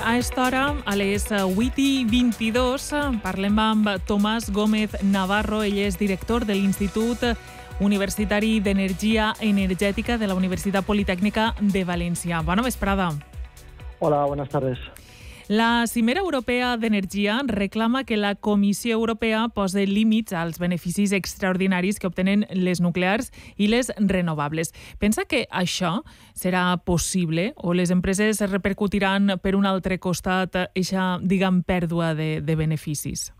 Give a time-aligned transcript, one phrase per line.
[0.00, 2.84] A esta hora, a les 8 i 22,
[3.20, 5.60] parlem amb Tomàs Gómez Navarro.
[5.66, 7.20] Ell és director de l'Institut
[7.80, 12.40] Universitari d'Energia Energètica de la Universitat Politècnica de València.
[12.40, 13.10] Bona vesprada.
[13.98, 14.78] Hola, buenas tardes.
[15.48, 22.06] La Cimera Europea d'Energia reclama que la Comissió Europea posi límits als beneficis extraordinaris que
[22.06, 24.70] obtenen les nuclears i les renovables.
[25.02, 26.02] Pensa que això
[26.38, 32.56] serà possible o les empreses repercutiran per un altre costat aquesta, diguem, pèrdua de, de
[32.56, 33.32] beneficis?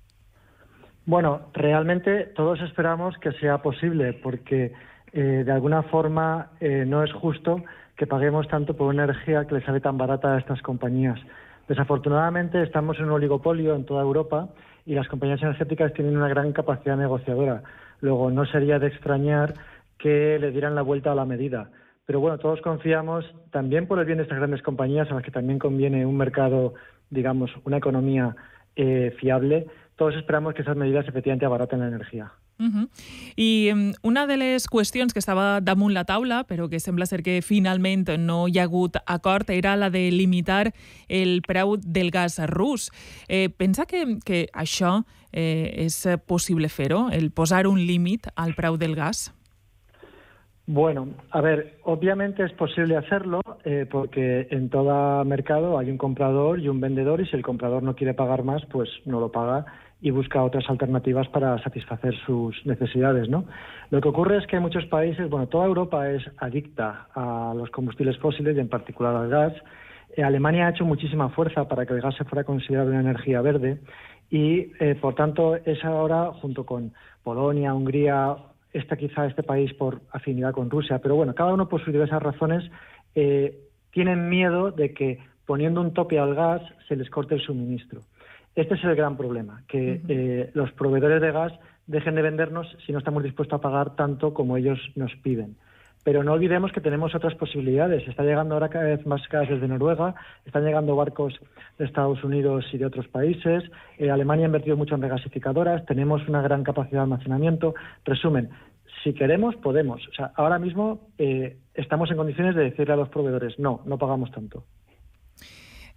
[1.07, 4.73] Bueno, realmente todos esperamos que sea posible porque
[5.12, 7.62] eh, de alguna forma eh, no es justo
[7.96, 11.21] que paguemos tanto por una energía que les sale tan barata a estas compañías.
[11.69, 14.48] Desafortunadamente estamos en un oligopolio en toda Europa
[14.84, 17.62] y las compañías energéticas tienen una gran capacidad negociadora.
[18.01, 19.55] Luego, no sería de extrañar
[19.98, 21.71] que le dieran la vuelta a la medida.
[22.05, 25.30] Pero bueno, todos confiamos también por el bien de estas grandes compañías, a las que
[25.30, 26.74] también conviene un mercado,
[27.10, 28.35] digamos, una economía
[28.74, 29.66] eh, fiable.
[29.97, 32.32] Todos esperamos que esas medidas efectivamente abaraten la energía.
[32.63, 32.88] Uh -huh.
[33.37, 37.43] I una de les qüestions que estava damunt la taula, però que sembla ser que
[37.43, 40.73] finalment no hi ha hagut acord, era la de limitar
[41.09, 42.91] el preu del gas rus.
[43.29, 48.76] Eh, pensa que, que això eh, és possible fer-ho, el posar un límit al preu
[48.76, 49.32] del gas?
[50.66, 56.60] Bueno, a ver, obviamente es posible hacerlo eh, porque en todo mercado hay un comprador
[56.60, 59.66] y un vendedor y si el comprador no quiere pagar más, pues no lo paga
[60.01, 63.45] y busca otras alternativas para satisfacer sus necesidades, ¿no?
[63.91, 67.71] Lo que ocurre es que en muchos países, bueno, toda Europa es adicta a los
[67.71, 69.54] combustibles fósiles y en particular al gas.
[70.16, 73.41] Eh, Alemania ha hecho muchísima fuerza para que el gas se fuera considerado una energía
[73.43, 73.78] verde
[74.31, 78.37] y, eh, por tanto, es ahora, junto con Polonia, Hungría,
[78.72, 82.22] está quizá este país por afinidad con Rusia, pero bueno, cada uno por sus diversas
[82.22, 82.70] razones
[83.14, 83.59] eh,
[83.91, 88.00] tienen miedo de que poniendo un tope al gas se les corte el suministro.
[88.54, 90.04] Este es el gran problema, que uh -huh.
[90.08, 91.52] eh, los proveedores de gas
[91.86, 95.56] dejen de vendernos si no estamos dispuestos a pagar tanto como ellos nos piden.
[96.04, 98.06] Pero no olvidemos que tenemos otras posibilidades.
[98.08, 100.14] Está llegando ahora cada vez más gas desde Noruega,
[100.44, 101.38] están llegando barcos
[101.78, 103.64] de Estados Unidos y de otros países.
[103.98, 107.74] Eh, Alemania ha invertido mucho en regasificadoras, tenemos una gran capacidad de almacenamiento.
[108.04, 108.50] Resumen,
[109.04, 110.06] si queremos, podemos.
[110.08, 113.98] O sea, ahora mismo eh, estamos en condiciones de decirle a los proveedores, no, no
[113.98, 114.64] pagamos tanto.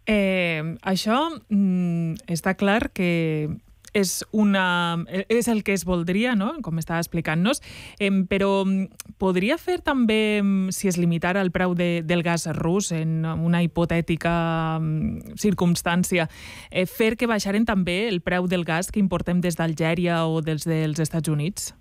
[0.05, 1.17] Eh, això
[1.49, 2.53] mm, està
[2.93, 3.49] que
[3.95, 4.65] és, una,
[5.07, 6.51] és el que es voldria, no?
[6.61, 7.61] com estava explicant-nos,
[7.99, 8.65] eh, però
[9.21, 10.43] podria fer també,
[10.75, 14.35] si es limitara el preu de, del gas rus en una hipotètica
[15.39, 16.27] circumstància,
[16.69, 20.67] eh, fer que baixaren també el preu del gas que importem des d'Algèria o dels
[20.67, 21.73] dels Estats Units?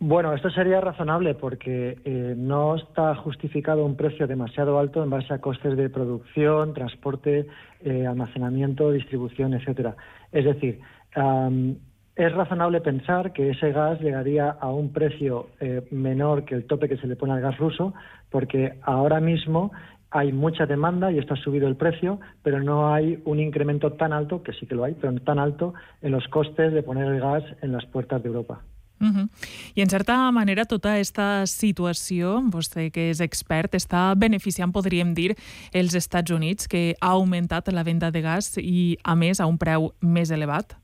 [0.00, 5.34] Bueno, esto sería razonable porque eh, no está justificado un precio demasiado alto en base
[5.34, 7.48] a costes de producción, transporte,
[7.82, 9.96] eh, almacenamiento, distribución, etcétera.
[10.32, 10.80] Es decir,
[11.16, 11.76] um,
[12.16, 16.88] es razonable pensar que ese gas llegaría a un precio eh, menor que el tope
[16.88, 17.94] que se le pone al gas ruso,
[18.28, 19.70] porque ahora mismo
[20.10, 24.12] hay mucha demanda y esto ha subido el precio, pero no hay un incremento tan
[24.12, 27.20] alto, que sí que lo hay, pero tan alto en los costes de poner el
[27.20, 28.62] gas en las puertas de Europa.
[29.00, 29.28] Uh -huh.
[29.74, 35.36] I en certa manera tota aquesta situació, vostè que és expert, està beneficiant, podríem dir,
[35.72, 39.58] els Estats Units, que ha augmentat la venda de gas i, a més, a un
[39.58, 40.76] preu més elevat?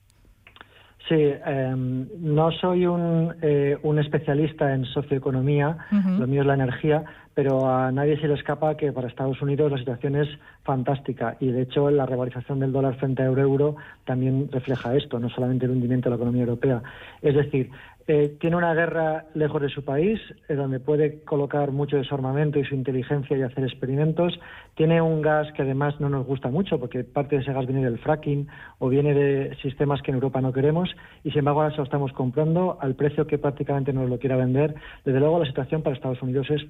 [1.08, 6.18] Sí, eh, no soy un, eh, un especialista en socioeconomía, uh -huh.
[6.18, 7.04] lo mío es la energía,
[7.34, 10.28] pero a nadie se le escapa que para Estados Unidos la situación es
[10.62, 15.28] fantástica y de hecho la revalorización del dólar frente a euro-euro también refleja esto, no
[15.28, 16.82] solamente el hundimiento de la economía europea.
[17.20, 17.70] Es decir,
[18.06, 22.14] eh, tiene una guerra lejos de su país, eh, donde puede colocar mucho de su
[22.14, 24.38] armamento y su inteligencia y hacer experimentos.
[24.74, 27.84] Tiene un gas que además no nos gusta mucho, porque parte de ese gas viene
[27.84, 28.48] del fracking
[28.78, 31.84] o viene de sistemas que en Europa no queremos, y sin embargo ahora se lo
[31.84, 34.74] estamos comprando al precio que prácticamente nos lo quiera vender.
[35.04, 36.62] Desde luego la situación para Estados Unidos es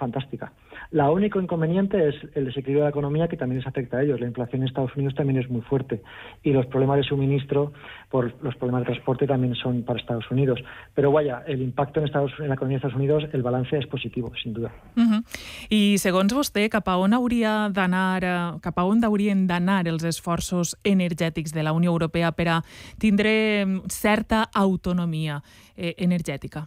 [0.00, 0.52] fantástica.
[0.90, 4.18] La único inconveniente es el desequilibrio de la economía que también les afecta a ellos.
[4.18, 6.02] La inflación en Estados Unidos también es muy fuerte
[6.42, 7.72] y los problemas de suministro
[8.08, 10.58] por los problemas de transporte también son para Estados Unidos.
[10.94, 13.86] Pero vaya, el impacto en, Estados, en la economía de Estados Unidos, el balance és
[13.86, 14.72] positivo, sin duda.
[14.96, 15.22] Uh -huh.
[15.70, 20.76] I segons vostè, cap a on hauria d'anar, cap a on haurien d'anar els esforços
[20.82, 22.62] energètics de la Unió Europea per a
[22.98, 25.42] tindre certa autonomia
[25.76, 26.66] eh, energètica?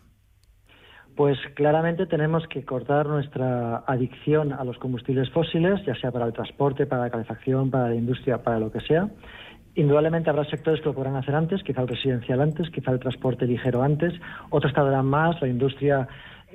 [1.15, 6.33] Pues claramente tenemos que cortar nuestra adicción a los combustibles fósiles, ya sea para el
[6.33, 9.10] transporte, para la calefacción, para la industria, para lo que sea.
[9.75, 13.45] Indudablemente habrá sectores que lo podrán hacer antes, quizá el residencial antes, quizá el transporte
[13.45, 14.13] ligero antes,
[14.50, 16.07] otros tardarán más, la industria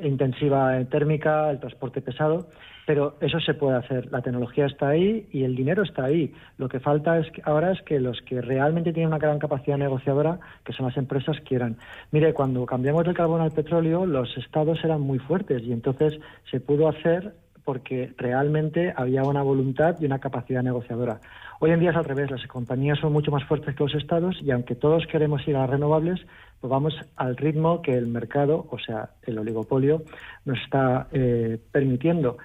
[0.02, 2.48] intensiva térmica, el transporte pesado,
[2.86, 4.10] pero eso se puede hacer.
[4.10, 6.32] La tecnología está ahí y el dinero está ahí.
[6.56, 9.76] Lo que falta es que, ahora es que los que realmente tienen una gran capacidad
[9.76, 11.76] negociadora, que son las empresas, quieran.
[12.12, 16.18] Mire, cuando cambiamos del carbón al petróleo, los estados eran muy fuertes y entonces
[16.50, 17.34] se pudo hacer
[17.68, 21.20] porque realmente había una voluntad y una capacidad negociadora.
[21.60, 24.36] Hoy en día es al revés, las compañías son mucho más fuertes que los estados
[24.42, 26.20] y aunque todos queremos ir a las renovables,
[26.60, 30.02] pues vamos al ritmo que el mercado, o sea, el oligopolio,
[30.44, 32.38] nos está eh, permitiendo.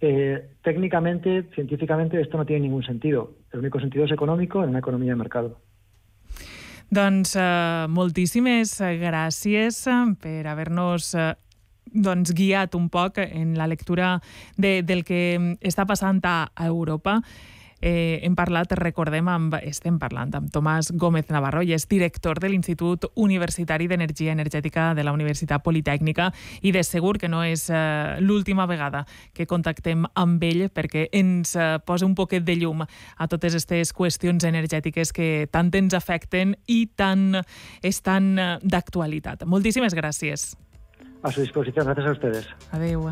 [0.00, 3.32] Eh, técnicamente, científicamente, esto no tiene ningún sentido.
[3.52, 5.56] El único sentido es económico en una economía de mercado.
[6.88, 9.82] Doncs uh, moltíssimes gràcies
[10.22, 11.10] per haver-nos
[12.32, 14.14] guiat un poc en la lectura
[14.56, 17.18] de, del que està passant a Europa.
[17.80, 22.50] Eh, hem parlat, recordem, amb, estem parlant amb Tomàs Gómez Navarro, i és director de
[22.50, 26.32] l'Institut Universitari d'Energia Energètica de la Universitat Politècnica
[26.62, 31.54] i de segur que no és eh, l'última vegada que contactem amb ell perquè ens
[31.54, 36.56] eh, posa un poquet de llum a totes aquestes qüestions energètiques que tant ens afecten
[36.66, 37.44] i tant
[37.82, 39.46] estan eh, d'actualitat.
[39.46, 40.56] Moltíssimes gràcies.
[41.22, 42.48] A su disposición, gracias a ustedes.
[42.70, 43.10] Adeu.